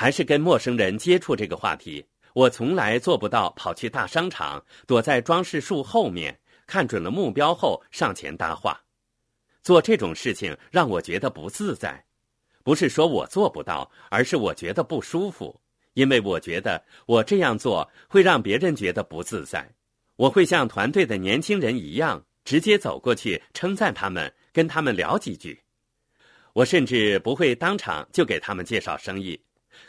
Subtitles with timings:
[0.00, 8.80] 还是跟陌生人接触这个话题，我从来做不到跑去大商场，躲在装饰树后面，看准了目标后上前搭话。
[9.62, 12.02] 做这种事情让我觉得不自在，
[12.64, 15.60] 不是说我做不到，而是我觉得不舒服，
[15.92, 19.70] 因为我觉得我这样做会让别人觉得不自在。
[20.16, 25.60] 我会像团队的年轻人一样，直接走过去称赞他们，跟他们聊几句。
[26.54, 29.38] 我甚至不会当场就给他们介绍生意。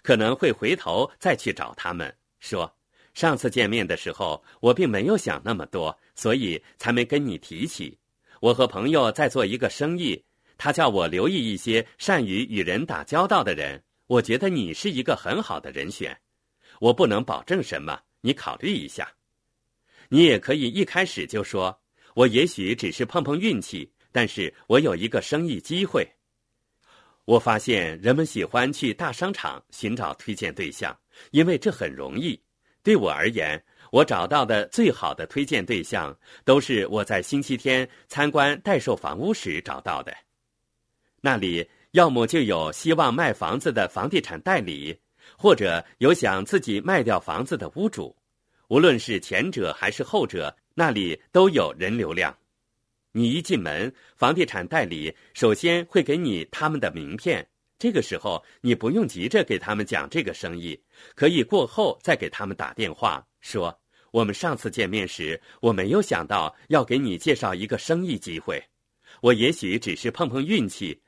[0.02, 2.71] 可能会回头再去找他们，说
[3.13, 7.98] 上次见面的时候，我并没有想那么多，所以才没跟你提起。
[8.40, 10.23] 我和朋友在做一个生意，
[10.57, 13.84] 他叫我留意一些善于与人打交道的人。
[14.07, 16.18] 我觉得你是一个很好的人选。
[16.79, 19.12] 我不能保证什么，你考虑一下。
[20.09, 21.82] 你也可以一开始就说，
[22.16, 26.05] 我也许只是碰碰运气，但是我有一个生意机会。
[27.25, 30.98] 我发现人们喜欢去大商场寻找推荐对象，
[31.32, 32.40] 因为这很容易。
[32.84, 40.12] 对我而言，我找到的最好的推荐对象都是我在星期天参观待售房屋时找到的。
[41.21, 44.98] 那里要么就有希望卖房子的房地产代理，
[45.37, 48.15] 或者有想自己卖掉房子的屋主。
[48.68, 52.35] 无论是前者还是后者，那里都有人流量。
[53.13, 57.45] 你一进门，房地产代理首先会给你他们的名片。
[57.77, 60.79] 这个时候，你不用急着给他们讲这个生意，
[61.15, 63.76] 可以过后再给他们打电话，说
[64.12, 68.63] 我们上次见面时，我没有想到要给你介绍一个生意机会。
[69.19, 71.01] 我也许只是碰碰运气，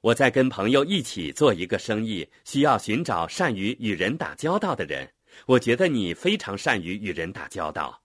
[0.00, 5.10] 我在跟朋友一起做一个生意，需要寻找善于与人打交道的人。
[5.46, 8.00] 我觉得你非常善于与人打交道。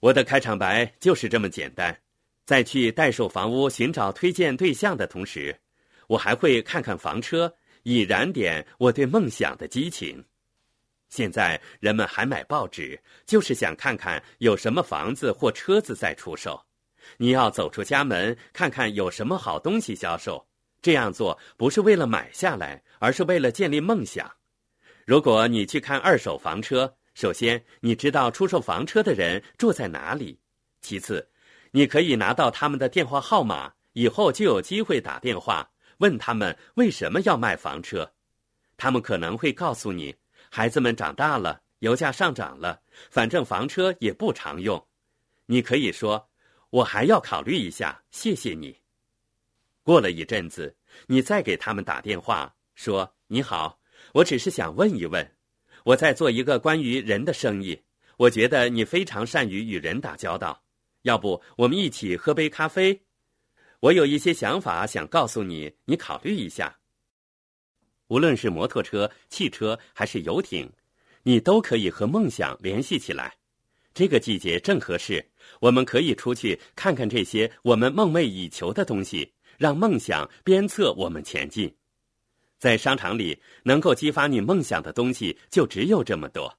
[0.00, 1.98] 我的开场白就是这么简单。
[2.50, 5.56] 在去待售房屋寻找推荐对象的同时，
[6.08, 10.24] 我还会看看房车，以燃点我对梦想的激情。
[11.10, 16.60] 现在人们还买报纸，就是想看看有什么房子或车子在出售。
[17.18, 20.44] 你要走出家门，看看有什么好东西销售。
[20.82, 24.28] 这样做不是为了买下来，而是为了建立梦想。
[25.06, 30.36] 如果你去看二手房车，首先你知道出售房车的人住在哪里，
[30.82, 31.29] 其次。
[31.72, 38.12] 你可以拿到他们的电话号码，以后就有机会打电话问他们为什么要卖房车。
[38.76, 40.14] 他们可能会告诉你，
[40.50, 44.82] 孩子们长大了，油价上涨了，反正房车也不常用。
[45.46, 46.28] 你可以说
[46.70, 48.76] ：“我还要考虑一下，谢谢你。”
[49.82, 50.74] 过了一阵子，
[51.06, 53.78] 你再给他们打电话说：“你好，
[54.14, 55.36] 我只是想问一问，
[55.84, 57.80] 我在做一个关于人的生意，
[58.16, 60.62] 我觉得你非常善于与人打交道。”
[61.02, 63.02] 要不我们一起喝杯咖啡？
[63.80, 66.78] 我有一些想法想告诉你，你考虑一下。
[68.08, 70.70] 无论是摩托车、汽车还是游艇，
[71.22, 73.34] 你都可以和梦想联系起来。
[73.94, 75.24] 这个季节正合适，
[75.60, 81.74] 我们可以出去看看这些我们梦寐以求的东西，让梦想鞭策我们前进。
[82.58, 86.54] 在商场里，能够激发你梦想的东西就只有这么多，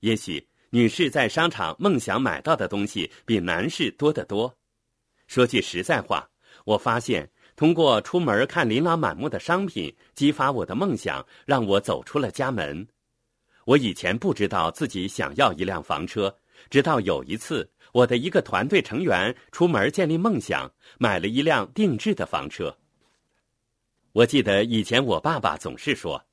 [0.00, 0.49] 也许。
[0.72, 4.56] 女士在商场梦想买到的东西比男士多得多。
[5.26, 6.28] 说句实在话，
[6.64, 12.86] 我发现通过出门看琳琅满目的商品，激发我的梦想，让我走出了家门。
[13.64, 16.34] 我以前不知道自己想要一辆房车，
[16.70, 22.76] 直到有一次，我的一个团队成员出门建立梦想，买了一辆定制的房车。
[24.12, 26.24] 我记得以前我爸爸总是说。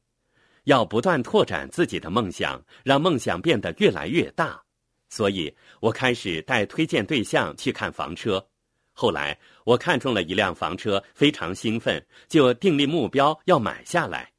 [0.68, 4.62] 要不断拓展自己的梦想，让梦想变得越来越大。
[5.10, 8.46] 所以我开始带推荐对象去看房车。
[8.92, 14.30] 后来我看中了一辆房车，非常兴奋，就订立目标要买下来。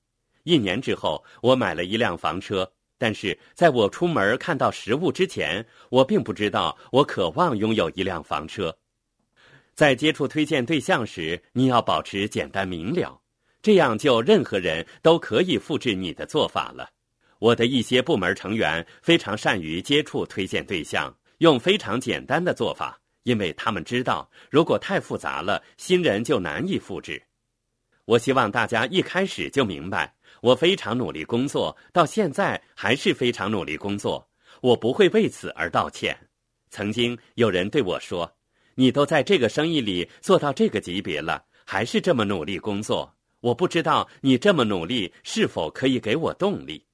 [0.43, 2.71] 一年之后，我买了一辆房车。
[2.99, 8.77] 但是在我出门看到实物之前，我并不知道我渴望拥有一辆房车。
[9.75, 13.19] 在接触推荐对象时，你要保持简单明了。
[13.69, 16.89] 这样就任何人都可以复制你的做法了。
[17.39, 27.23] 我的一些部门成员非常善于接触推荐对象，用非常简单的做法，因为他们知道如果太复杂了，新人就难以复制。
[28.07, 34.27] 我希望大家一开始就明白，我非常努力工作，到现在还是非常努力工作，
[34.63, 36.19] 我不会为此而道歉。
[36.71, 38.35] 曾经有人对我说
[38.77, 46.85] ：“你都在这个生意里做到这个级别了，还是这么努力工作。”我不知道你这么努力是否可以给我动力。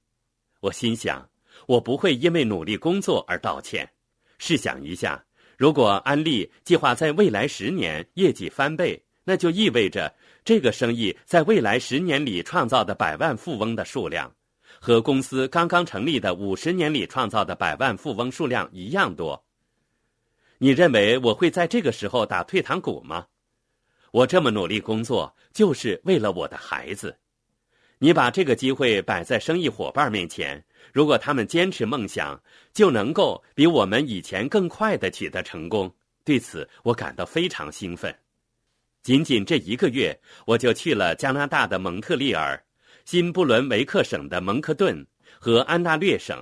[0.61, 1.27] 我心想，
[1.67, 3.89] 我不会因为努力工作而道歉。
[4.37, 5.23] 试想一下，
[5.57, 10.13] 如果安利计划在未来十年业绩翻倍，那就意味着
[10.43, 14.31] 这个生意在未来十年里创造的百万富翁的数量，
[14.79, 19.43] 和公司刚刚成立的五十年里创造的百万富翁数量一样多。
[20.57, 23.25] 你认为我会在这个时候打退堂鼓吗？
[24.15, 27.17] 我这么努力工作，就是为了我的孩子。
[27.97, 30.63] 你把这个机会摆在生意伙伴面前，
[30.93, 32.41] 如果他们坚持梦想，
[32.73, 35.93] 就能够比我们以前更快的取得成功。
[36.23, 38.15] 对此，我感到非常兴奋。
[39.03, 42.57] 仅仅这一个月，我就去了加拿大的蒙特利尔、
[43.03, 45.05] 新布伦维克省的蒙克顿
[45.41, 46.41] 和安大略省，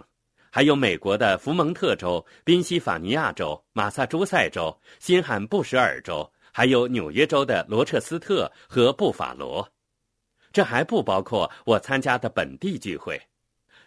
[0.51, 9.67] 还有美国的福蒙特州、宾夕法尼亚州、马萨诸塞州、新罕布什尔州，还有纽约州的罗彻斯特和布法罗。
[10.53, 13.19] 这还不包括我参加的本地聚会。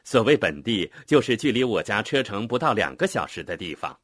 [0.03, 3.99] 所谓本地，就是距离我家车程不到两个小时的地方。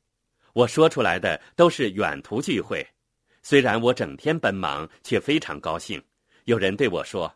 [0.53, 2.87] 我说出来的都是远途聚会。
[3.43, 6.00] 虽然我整天奔忙，却非常高兴。
[6.44, 7.32] 有人对我说：“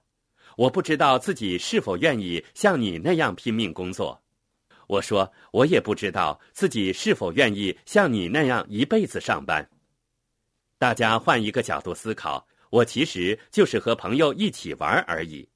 [0.57, 4.21] 我不知道自己是否愿意像你那样拼命工作。”
[4.87, 9.69] 我说：“我也不知道自己是否愿意像你那样一辈子上班。”
[10.79, 12.47] 大家换一个角度思考。
[12.69, 15.49] 我其实就是和朋友一起玩而已，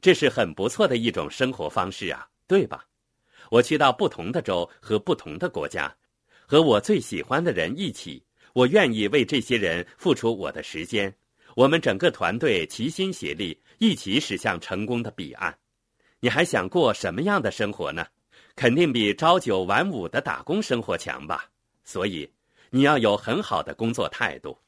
[0.00, 2.86] 这是很不错的一种生活方式啊，对吧？
[3.50, 5.94] 我去到不同的州和不同的国家，
[6.46, 11.14] 和我最喜欢的人一起，我愿意为这些人付出我的时间。
[11.56, 15.56] 我们整个团队齐心协力，一起驶向成功的彼岸。
[16.20, 18.06] 你还想过什么样的生活呢？
[18.56, 21.50] 肯定比朝九晚五的打工生活强吧。
[21.84, 22.28] 所以，
[22.74, 24.58] 你要有很好的工作态度。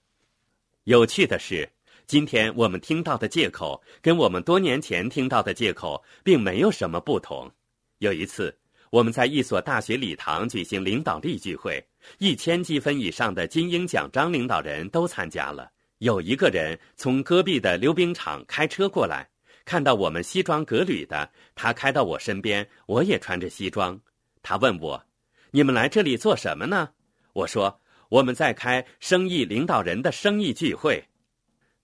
[0.84, 1.68] 有趣的是。
[2.06, 7.50] 今天我们听到的借口，跟我们多年前听到的借口并没有什么不同。
[7.98, 8.56] 有一次，
[8.90, 11.84] 我们在一所大学礼堂举行领导力聚会，
[12.18, 15.68] 一千积分以上的金鹰奖章领导人都参加了。
[15.98, 19.28] 有一个人从戈壁的溜冰场开车过来，
[19.64, 24.00] 看到我们西装革履的，他开到我身边，我也穿着西装。
[24.44, 25.04] 他问我
[25.50, 26.90] ：“你们来这里做什么呢？”
[27.34, 31.02] 我说：“我们在开生意领导人的生意聚会。”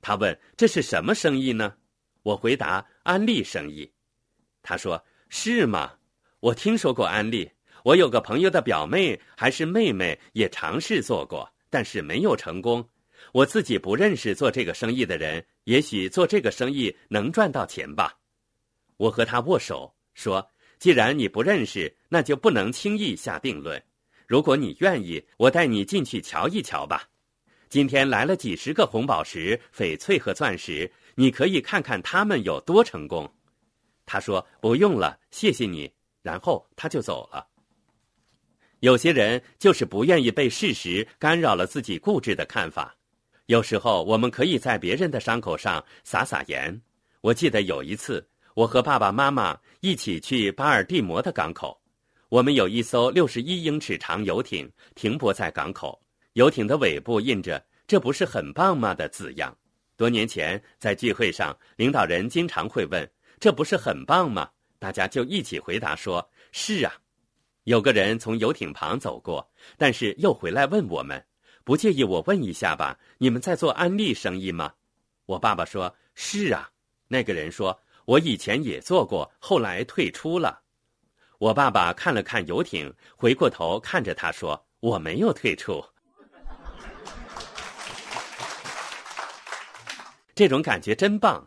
[0.00, 1.74] 他问：“这是什么生意呢？”
[2.22, 3.90] 我回答：“安利生意。”
[4.62, 5.94] 他说：“是吗？
[6.40, 7.50] 我听说过安利。
[7.84, 12.88] 我有个朋友的表妹还是妹妹也尝试做过，但是没有成功。
[13.32, 18.16] 我自己不认识做这个生意的人，也许做这个生意能赚到钱吧。”
[18.98, 20.48] 我和他握手说
[20.78, 23.82] ：“既然你不认识，那就不能轻易下定论。
[24.26, 27.08] 如果你愿意，我带你进去瞧一瞧吧。”
[27.68, 33.30] 今天来了几十个红宝石、翡翠和钻石，你可以看看他们有多成功。
[34.04, 35.90] 他说：“不用了，谢谢你。”
[36.22, 37.46] 然后他就走了。
[38.80, 42.94] 有些人就是不愿意被事实干扰了自己固执的看法。
[43.46, 46.80] 有时候我们可以在别人的伤口上撒撒盐。
[47.22, 48.24] 我记得有一次，
[48.54, 51.81] 我和爸爸妈妈一起去巴尔的摩的港口，
[52.32, 56.00] 我们有一艘六十一英尺长游艇停泊在港口。
[56.32, 59.54] 游艇的尾部印着“这不是很棒吗”的字样。
[59.98, 63.06] 多年前在聚会上，领导人经常会问
[63.38, 64.48] ：“这不是很棒吗？”
[64.80, 66.94] 大家就一起回答说：“是啊。”
[67.64, 69.46] 有个人从游艇旁走过，
[69.76, 71.22] 但是又回来问我们
[71.64, 72.98] ：“不介意我问一下吧？
[73.18, 74.72] 你们在做安利生意吗？”
[75.28, 76.70] 我爸爸说：“是啊。”
[77.08, 80.60] 那个人说：“我以前也做过，后来退出了。”
[81.42, 85.84] 我爸爸看了看游艇，回过头看着他说：“我没有退出。”
[90.36, 91.44] 这种感觉真棒。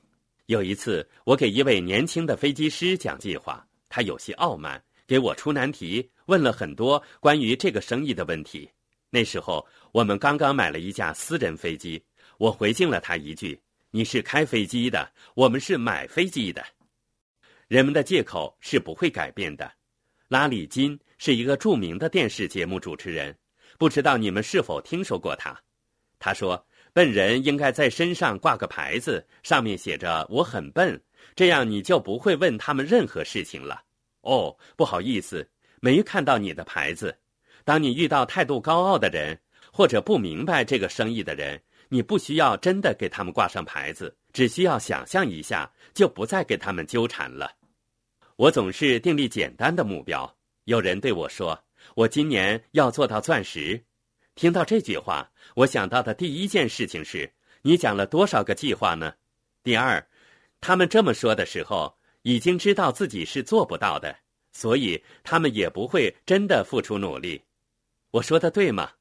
[0.47, 8.69] 有一次，我给一位年轻的飞机师讲计划，他有些傲慢，给我出难题，问了很多关于这个生意的问题。
[9.09, 12.03] 那时候，我们刚刚买了一架私人飞机，
[12.37, 13.57] 我回敬了他一句
[13.91, 16.61] ：“你是开飞机的，我们是买飞机的。”
[17.69, 19.71] 人们的借口是不会改变的。
[20.27, 23.35] 拉里金是一个著名的电视节目主持人，
[23.77, 25.59] 不知道你们是否听说过他？
[26.19, 26.65] 他说。
[26.93, 30.97] 笨人应该在身上挂个牌子，上面写着“我很笨”，
[31.35, 33.81] 这样你就不会问他们任何事情了。
[34.21, 35.45] 哦，不好意思，
[35.81, 37.13] 没看到你的牌子。
[37.65, 39.37] 当你遇到态度高傲的人，
[39.73, 47.51] 或者不明白这个生意的人，你不需要真的给他们挂上牌子，只需要想象一下，就不再给他们纠缠了。
[48.37, 50.35] 我总是订立简单的目标。
[50.65, 51.63] 有人对我说
[51.95, 53.81] ：“我今年要做到钻石。”
[54.35, 59.13] 听到这句话，我想到的第一件事情是：你讲了多少个计划呢？
[59.63, 60.05] 第二，
[60.59, 64.13] 他们这么说的时候，已经知道自己是做不到的，
[64.51, 67.41] 所以他们也不会真的付出努力。
[68.11, 68.91] 我说的对吗？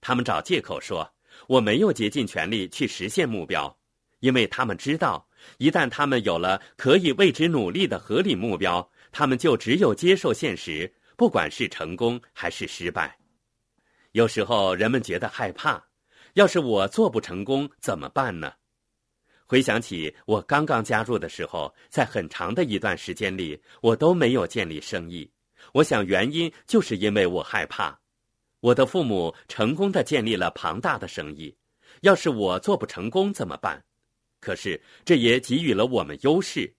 [0.00, 1.12] 他们找借口说
[1.48, 3.76] 我没有竭尽全力去实现目标，
[4.20, 5.27] 因为他们知道，
[5.58, 13.18] 一旦他们有了可以为之努力的合理目标，他们就只有接受现实，不管是成功还是失败。
[14.12, 15.82] 有时候人们觉得害怕，
[16.34, 18.52] 要是我做不成功怎么办呢？
[19.46, 25.30] 回想起我刚刚加入的时候，在很长的一段时间里，我都没有建立生意。
[25.72, 27.98] 我想原因就是因为我害怕。
[28.60, 31.56] 我的父母成功的建立了庞大的生意，
[32.02, 33.82] 要是我做不成功怎么办？
[34.40, 36.74] 可是这也给予了我们优势，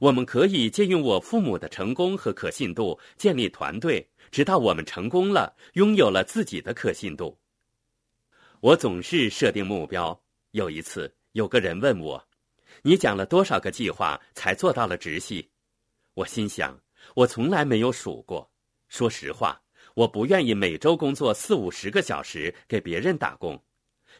[0.00, 7.38] 我们可以借用我父母的成功和可信度建立团队，直到我们成功了，拥有了自己的可信度。
[8.60, 10.18] 我总是设定目标。
[10.52, 12.28] 有一次，有个人问我
[12.82, 15.50] ：“你讲了多少个计划才做到了直系？”
[16.14, 16.80] 我心想，
[17.14, 18.50] 我从来没有数过。
[18.88, 19.60] 说实话，
[19.94, 23.62] 我不愿意每周工作四五十个小时给别人打工。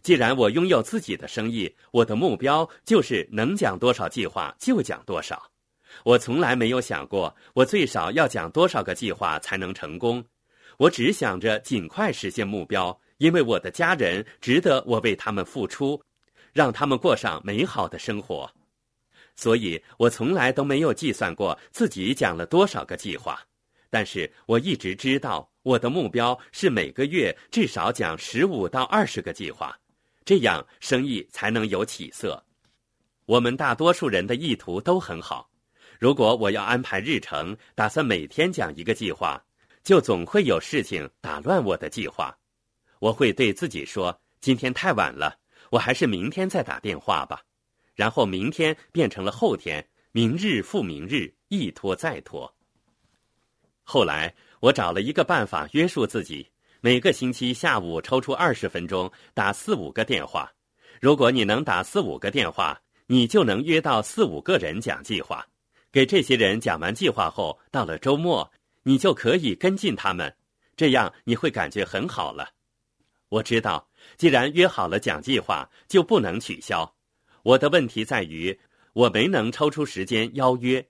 [0.07, 5.51] 既然我拥有自己的生意，我的目标就是能讲多少计划就讲多少。
[6.05, 10.25] 我从来没有想过我最少要讲多少个计划才能成功，
[10.77, 16.01] 我只想着尽快实现目标，因为我的家人值得我为他们付出，
[16.53, 18.49] 让他们过上美好的生活。
[19.35, 23.43] 所以我从来都没有计算过自己讲了多少个计划，
[23.91, 29.77] 但是我一直知道我的目标是每个月至少讲十五到二十个计划。
[30.27, 32.45] 这样生意才能有起色。
[33.27, 35.49] 我们大多数人的意图都很好。
[36.01, 39.41] 如果我要安排日程，打算每天讲一个计划，
[39.85, 42.37] 就总会有事情打乱我的计划。
[42.99, 45.39] 我会对自己说：“今天太晚了，
[45.71, 47.41] 我还是明天再打电话吧。”
[47.95, 52.53] 然后明天变成了后天，明日复明日，一拖再拖。
[53.85, 56.51] 后来我找了一个办法约束自己。
[56.87, 60.49] 每个星期下午抽出二十分钟打四五个电话，
[61.01, 65.45] 如果你能打四五个电话，你就能约到四五个人讲计划。
[65.91, 68.49] 给这些人讲完计划后，到了周末，
[68.85, 70.33] 你就可以跟进他们，
[70.77, 72.51] 这样你会感觉很好了。
[73.31, 76.95] 我知道，既然约好了讲计划，就不能取消。
[77.43, 78.57] 我的问题在于，
[78.93, 80.87] 我没能抽出时间邀约。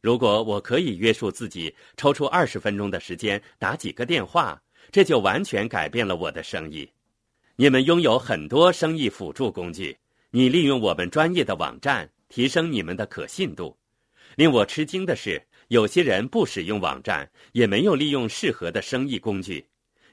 [0.00, 4.58] 如果我可以约束自己，抽出二十分钟的时间打几个电话。
[4.90, 6.88] 这就完全改变了我的生意。
[7.56, 9.96] 你们拥有很多生意辅助工具，
[10.30, 13.76] 你利用我们专业的网站提升你们的可信度。
[14.34, 19.64] 令我吃惊的是，有些人不使用网站，也没有利用适合的生意工具。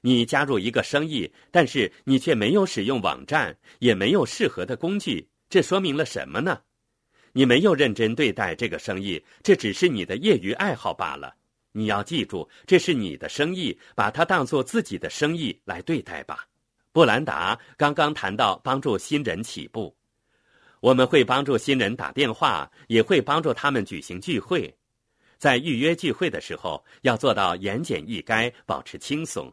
[0.02, 6.60] 你加入一个生意，但是你却没有使用网站，也没有适合的工具，这说明了什么呢？
[7.34, 11.36] 你没有认真对待这个生意，这只是你的业余爱好罢了。
[11.74, 16.48] 你要记住，这是你的生意，把它当做自己的生意来对待吧。
[16.92, 19.94] 布兰达刚刚谈到帮助新人起步，
[20.80, 24.74] 我们会帮助新人打电话，也会帮助他们举行聚会。
[25.40, 29.52] 在预约聚会的时候，要做到言简意赅，保持轻松。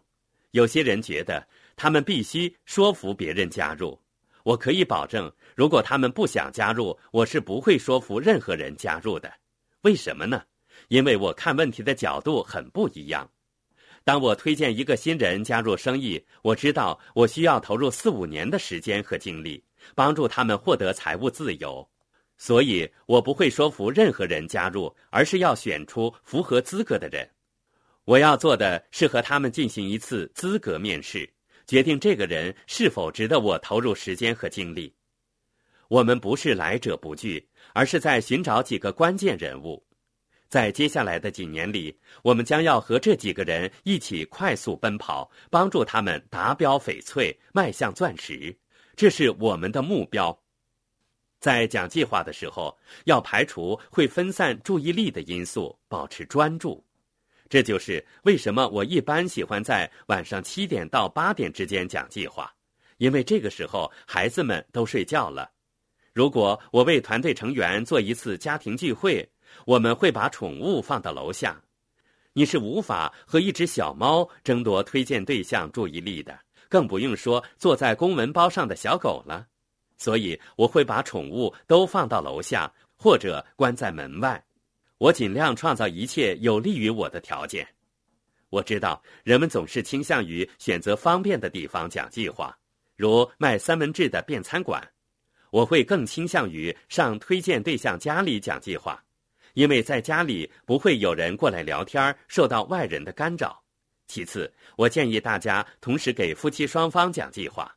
[0.50, 3.98] 有些人觉得他们必须说服别人加入，
[4.44, 9.32] 我可以保证，如果他们不想加入，我是不会说服任何人加入的。
[9.80, 10.42] 为什么呢？
[10.90, 13.30] 因为我看问题的角度很不一样。
[14.02, 19.62] 当我推荐一个新人加入生意，我知道我需要投入四五年的时间和精力，
[19.94, 21.88] 帮助他们获得财务自由，
[22.38, 27.28] 所以我不会说服任何人加入，而是要选出符合资格的人。
[28.04, 31.32] 我要做的是和他们进行一次资格面试，
[31.68, 34.92] 决定这个人是否值得我投入时间和精力。
[35.86, 39.80] 我们不是来者不拒，而是在寻找几个关键人物。
[40.50, 48.54] 在接下来的几年里，我们将要和这几个人一起快速奔跑，帮助他们达标翡翠，迈向钻石。
[48.96, 50.36] 这是我们的目标。
[51.38, 56.84] 在讲计划的时候，要排除会分散注意力的因素，保持专注。
[57.48, 62.52] 这就是为什么我一般喜欢在晚上七点到八点之间讲计划，
[62.96, 65.48] 因为这个时候孩子们都睡觉了。
[66.12, 69.26] 如果我为团队成员做一次家庭聚会，
[69.64, 71.60] 我们会把宠物放到楼下，
[72.32, 76.38] 你是无法和一只小猫争夺推荐对象注意力的，
[76.68, 79.46] 更不用说坐在公文包上的小狗了。
[79.96, 84.42] 所以我会把宠物都放到楼下，或者关在门外。
[84.96, 87.66] 我尽量创造一切有利于我的条件。
[88.48, 92.56] 我知道人们总是倾向于选择方便的地方讲计划，
[92.96, 94.82] 如卖三文治的便餐馆。
[95.50, 99.02] 我会更倾向于上推荐对象家里讲计划。
[99.54, 103.62] 因为在家里不会有人过来聊天，受到外人的干扰。
[104.06, 107.72] 其次，我建议大家同时给夫妻双方讲计划，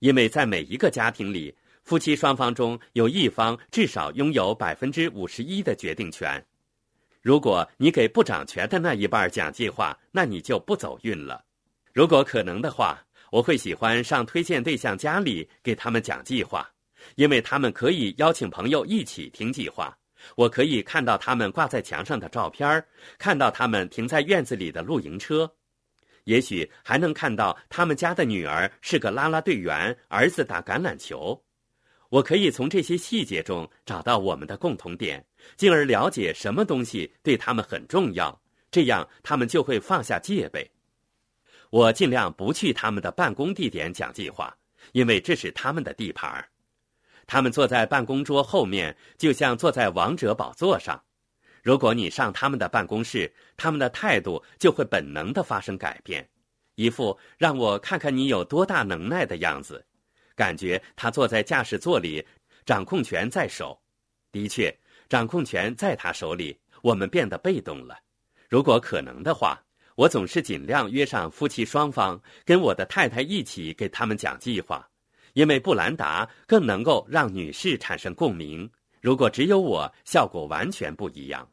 [0.00, 6.44] 因为在每一个家庭里，夫妻双方中有一方至少拥有百分之五十一的决定权。
[7.22, 11.44] 如果你给不掌权的那一半讲计划，那你就不走运了。
[11.92, 12.98] 如果可能的话，
[13.30, 16.70] 我会喜欢上推荐对象家里给他们讲计划，
[17.16, 19.96] 因为他们可以邀请朋友一起听计划。
[20.36, 22.84] 我可以看到他们挂在墙上的照片，
[23.18, 25.50] 看到他们停在院子里的露营车，
[26.24, 31.42] 也许还能看到他们家的女儿是个啦啦队员，儿子打橄榄球。
[32.08, 35.24] 我可以从这些细节中找到我们的共同点，
[35.56, 40.68] 进而了解什么东西对他们很重要，这样他们就会放下戒备。
[41.70, 44.52] 我尽量不去他们的办公地点讲计划，
[44.90, 46.44] 因为这是他们的地盘。
[47.30, 51.00] 他们坐在办公桌后面，就像坐在王者宝座上。
[51.62, 56.28] 如果你上他们的办公室，他们的态度就会本能的发生改变，
[56.74, 59.86] 一副让我看看你有多大能耐的样子。
[60.34, 62.26] 感觉他坐在驾驶座里，
[62.66, 63.80] 掌控权在手。
[64.32, 64.76] 的确，
[65.08, 67.96] 掌控权在他手里，我们变得被动了。
[68.48, 69.56] 如果可能的话，
[69.94, 74.89] 我总是尽量约上夫妻双方，跟我的太太一起给他们讲计划。
[75.32, 78.70] 因为布兰达更能够让女士产生共鸣，
[79.00, 81.48] 如果只有我，效果完全不一样。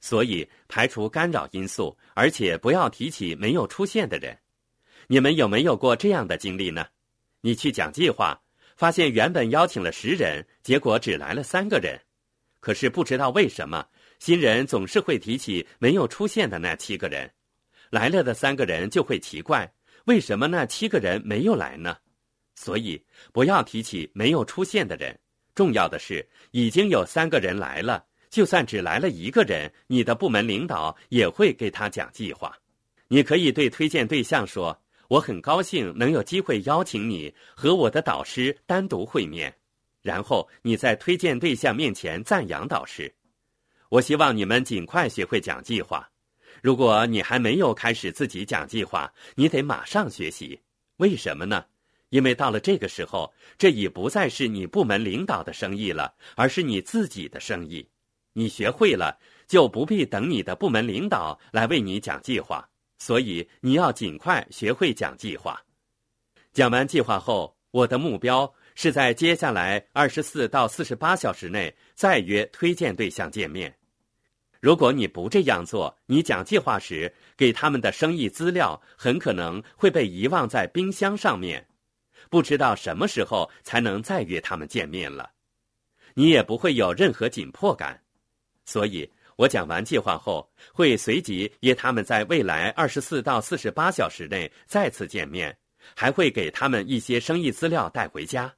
[0.00, 4.38] 所以排除干扰因素，而且不要提起没有出现的人。
[5.06, 6.86] 你们有没有过这样的经历呢？
[7.42, 8.40] 你去讲计划，
[8.76, 12.00] 发现原本邀请了十人，结果只来了三个人。
[12.60, 13.86] 可是不知道为什么，
[14.18, 17.30] 新人总是会提起没有出现的那七个人，
[17.90, 19.70] 来了的三个人就会奇怪，
[20.04, 21.96] 为什么那七个人没有来呢？
[22.62, 23.02] 所以
[23.32, 25.18] 不要提起没有出现的人，
[25.54, 28.04] 重要的是已经有三个人来了。
[28.28, 32.54] 就算只来了一个人，你的部门领导也会给他讲计划。
[33.08, 39.50] 你可以对推荐对象说：“我很高兴能有机会邀请你和我的导师单独会面。”
[40.02, 43.10] 然后你在推荐对象面前赞扬导师。
[43.88, 46.06] 我希望你们尽快学会讲计划。
[46.62, 50.60] 如果你还没有开始自己讲计划，你得马上学习。
[50.98, 51.64] 为什么呢？
[52.10, 57.88] 因为到了这个时候，这已不再是你部门领导的生意了，而是你自己的生意。
[58.32, 59.18] 你学会了，
[59.48, 62.68] 就不必等你的部门领导来为你讲计划。
[62.98, 65.60] 所以你要尽快学会讲计划。
[66.52, 73.74] 讲完计划后，我的目标是在接下来二十四到四十八小时内再约推荐对象见面。
[74.60, 81.66] 如果你不这样做，你讲计划时给他们的生意资料很可能会被遗忘在冰箱上面。
[82.30, 85.32] 不知道什么时候才能再约他们见面了，
[86.14, 88.00] 你也不会有任何紧迫感，
[88.64, 95.54] 所以我讲完计划后会随即约他们在未来二十四到四十八小时内再次见面，
[95.96, 98.54] 还会给他们一些生意资料带回家，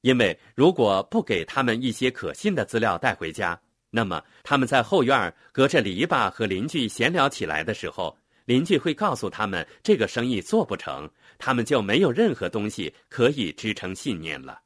[0.00, 3.58] 因为如果不给他们一些可信的资料带回家，
[3.90, 8.18] 那么他们在后院隔着篱笆和邻居闲聊起来的时候。
[8.46, 14.60] 邻居会告诉他们这个生意做不成，他们就没有任何东西可以支撑信念了。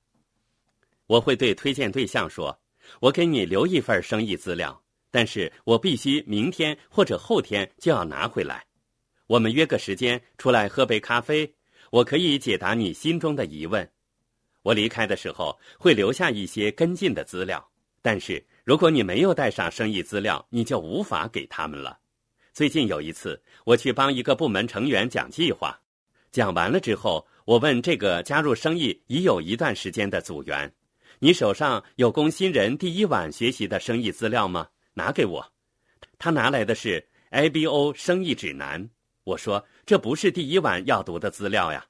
[1.06, 2.56] 我会对推荐对象说
[3.00, 8.64] ：“我给你留一份生意资料，但是我必须明天或者后天就要拿回来。
[9.26, 11.50] 我们约个时间出来喝杯咖啡，
[11.90, 13.90] 我可以解答你心中的疑问。
[14.62, 17.66] 我离开的时候会留下一些跟进的资料，
[18.02, 21.98] 但是如果你没有带上生意资料，你就无法给他们了。”
[22.60, 25.80] 最近有一次，我去帮一个部门成员讲计划，
[26.30, 30.70] 讲完了之后，我问这个加入生意已有一段时间的组员
[31.20, 34.68] ：“你手上有供新人第一晚学习的生意资料吗？
[34.92, 35.52] 拿给我。”
[36.20, 38.90] 他拿来的是 IBO 生意指南。
[39.24, 41.82] 我说：“这不是第一晚要读的资料呀。”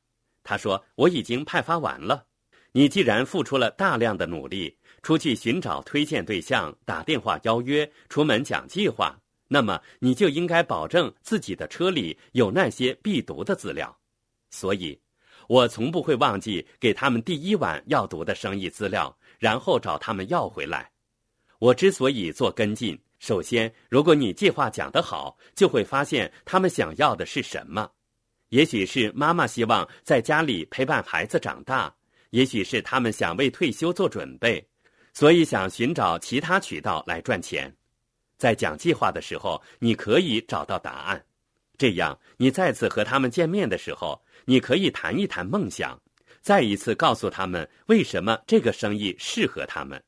[0.45, 2.25] 他说：“我已经派发完了。
[2.71, 9.19] 你既然付出了大量的努力，出去寻找推荐对象，打电话邀约，出门讲计划。”
[9.53, 13.99] 那么你就应该保证自己的车里有那些必读的资料，
[14.51, 14.97] 所以，
[15.49, 20.89] 我从不会忘记给他们第一晚要读的生意资料，然后找他们要回来。
[21.59, 27.91] 我之所以做跟进，首先，如果你计划讲得好，就会发现他们想要的是什么。
[28.51, 31.93] 也许是妈妈希望在家里陪伴孩子长大，
[32.31, 34.65] 也许是他们想为退休做准备，
[35.13, 37.75] 所以想寻找其他渠道来赚钱。
[38.41, 41.23] 在讲计划的时候，你可以找到答案。
[41.77, 46.01] 这样，你再次和他们见面的时候，你可以谈一谈梦想，
[46.41, 50.03] 再一次告诉他们为什么这个生意适合他们。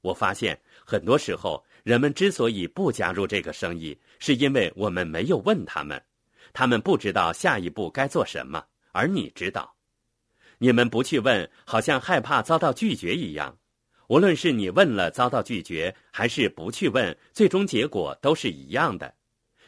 [0.00, 6.02] 我发现，很多时候人们之所以不加入这个生意，是因为我们没有问他们，
[6.54, 9.70] 他们不知道下一步该做什么，而你知道。
[10.56, 13.54] 你们不去问，好像害怕遭到拒绝一样。
[14.08, 19.14] 无论是你问了遭到拒绝，还是不去问，最终结果都是一样的。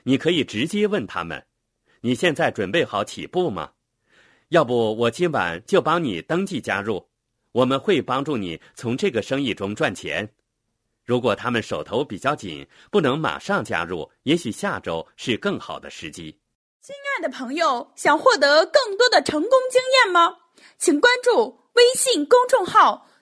[0.05, 1.45] 你可以直接问他们
[2.01, 3.73] ：“你现在准备好起步吗？
[4.51, 7.09] 要不我今晚就帮你登记加入，
[7.53, 10.29] 我们会帮助你从这个生意中赚钱。”
[11.05, 16.39] 如果他们手头比较紧，不能马上加入，也许下周是更好的时机。
[16.83, 20.37] 亲爱的朋友，想获得更多的成功经验吗？
[20.79, 23.08] 请关注微信公众号。